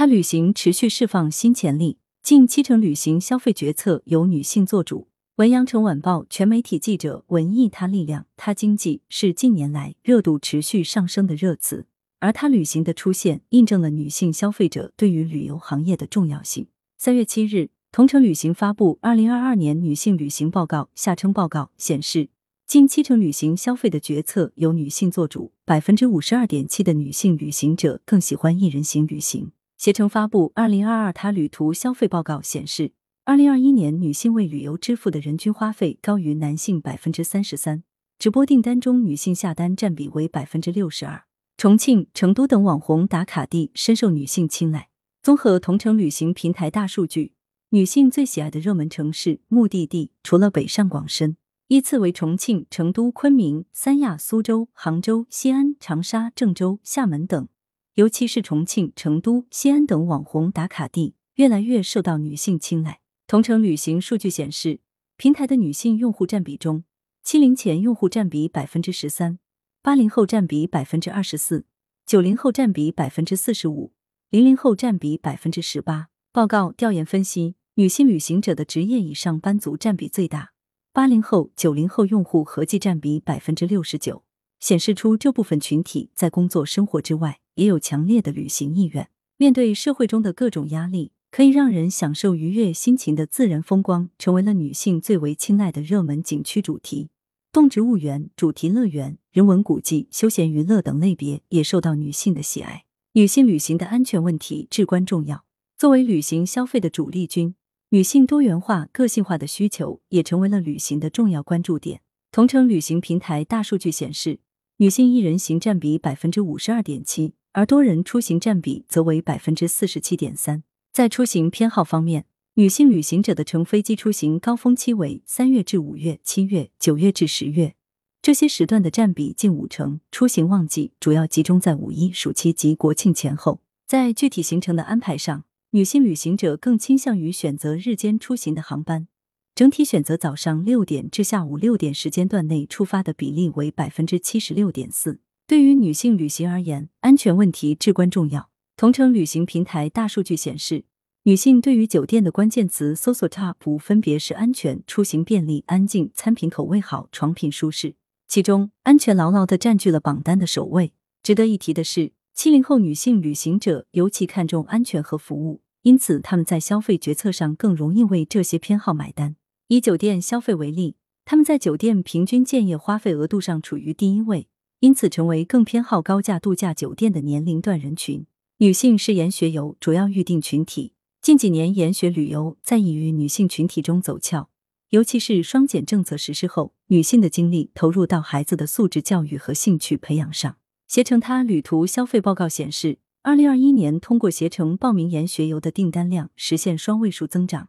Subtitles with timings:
[0.00, 5.08] 他旅行持续释放新潜力，近七成旅行消费决策由女性做主。
[5.36, 11.84] 文阳城晚报全媒体记者文艺，他力量，他经济是近年来热度持续上升的热词，
[12.20, 16.68] 而他旅行的出现，印证了女性消费者对于旅游行业的重要性。
[16.96, 22.30] 三月七日，同程旅行发布《二零二二年女性旅行报告》，下称报告显示，
[22.66, 29.52] 近七成旅行消费的决策由女性做主，百分之五十二点七的女性旅行者更喜欢一人行旅行。
[29.80, 32.92] 携程发布《二零二二他旅途消费报告》显示。
[33.24, 37.82] 二零二一年，女性为旅游支付的人均花费高于男性百分之三十三，
[38.18, 41.24] 直播订单中女性下单占比为百分之六十二。
[41.56, 44.90] 重庆、成都等网红打卡地深受女性青睐。
[45.22, 47.32] 综合同城旅行平台大数据，
[47.70, 51.38] 女性最喜爱的热门城市目的地，除了北上广深，
[51.68, 57.48] 依次为重庆、成都、昆明、三亚、苏州、杭州、西安、长沙、郑州、厦门等。
[57.94, 63.00] 尤其是重庆、成都、西安等网红打卡地，越来越受到女性青睐。
[63.26, 64.80] 同城旅行数据显示，
[65.16, 66.84] 平台的女性用户占比中，
[67.22, 69.38] 七零前用户占比百分之十三，
[69.82, 71.66] 八零后占比百分之二十四，
[72.06, 73.92] 九零后占比百分之四十五，
[74.30, 76.08] 零零后占比百分之十八。
[76.32, 80.52] 报告调研分析，女性旅行者的职业以上班族占比最大，
[80.92, 84.22] 八零后、九零后用户合计占比百分之六十九，
[84.60, 89.08] 显示出这部分群体在工作生活之外也有强烈的旅行意愿。
[89.36, 91.12] 面对社会中的各种压力。
[91.32, 97.10] 可以让人享受愉悦心情的自然风光，成为了女性最为青睐的热门景区主题。
[97.52, 102.84] 动植物园、主题乐园、人文古迹、休闲娱乐等类别也受到女性的喜爱。
[103.12, 105.44] 女性旅行的安全问题至关重要。
[105.78, 107.54] 作为旅行消费的主力军，
[107.90, 112.00] 女性多元化、个性化的需求也成为了旅行的重要关注点。
[112.32, 114.40] 同城旅行平台大数据显示，
[114.78, 120.62] 女性一人行占比百分之五十二点七，而多人出行占比则为百分之四十七点三。
[120.92, 127.74] 在出行偏好方面，女性旅行者的乘飞机出行高峰期为三月至五月、七月、九月至十月，
[128.22, 130.00] 这些时段的占比近五成。
[130.10, 133.60] 出行旺季主要集中在五一、暑期及国庆前后。
[133.86, 139.08] 在具体行程的安排上，女性旅行者更倾向于选择日间出行的航班，
[139.54, 145.18] 整体选择早上六点至下午六点时间段内出发的比例为百分之七十六点四。
[145.50, 148.50] 对于女性旅行而言，安全问题至关重要。
[148.76, 150.84] 同程旅行平台大数据显示，
[151.24, 157.96] 女性对于酒店的关键词搜索 TOP 分别是安全、出行便利、安静、餐品口味好、床品舒适。
[158.28, 160.92] 其中，安全牢牢的占据了榜单的首位。
[161.20, 169.34] 值得一提的是，七零后女性旅行者尤其看重安全和服务，因此他们在消费决策上更容易为这些偏好买单。
[169.66, 170.94] 以酒店消费为例，
[171.24, 174.46] 他们在酒店平均建业花费额度上处于第一位，
[174.80, 178.24] 因此成为更偏好高价度假酒店的年龄段人群。
[178.58, 180.94] 女性是研学游主要预订群体。
[181.20, 184.48] 近几年，研学旅游在已于女性群体中走俏，
[184.88, 190.56] 尤其是双减政策实施后，女性的精力投入到孩子的素质教育和兴趣培养上。
[190.88, 197.68] 携程它旅途消费报告显示，二零二一年通过携程报名研学游的订单量实现双位数增长，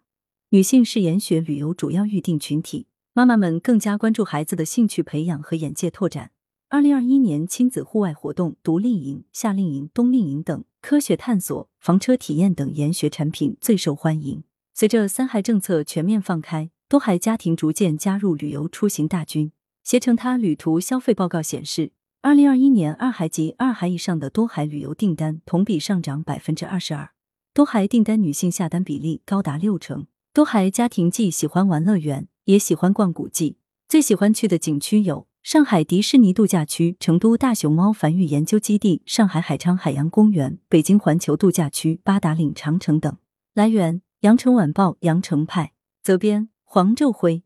[0.52, 6.32] 女性是研学旅游主要预订群体，妈妈们更加关注孩子的兴趣培养和眼界拓展。
[6.72, 14.42] 二零二一年，亲子户外活动、独立营、夏令营、冬令营等科学探索、房车体验等研学产品最受欢迎。
[14.74, 19.52] 随着三孩政策全面放开，多孩家庭逐渐加入旅游出行大军。
[19.84, 27.10] 携程它旅途消费报告显示，二零二一年二孩及二孩以上的多孩旅游订单同比上涨百分之二十二，
[27.54, 30.08] 多孩订单女性下单比例高达六成。
[30.34, 33.58] 多孩家庭既喜欢玩乐园，也喜欢逛古迹，
[33.90, 35.28] 最喜欢去的景区有。
[35.44, 43.18] 上海迪士尼度假区、成都大熊猫繁育研究基地、上海海昌海洋公园、北京环球度假区、八达岭长城等。
[43.56, 47.44] 来源：羊城晚报羊城派，责编：黄昼辉。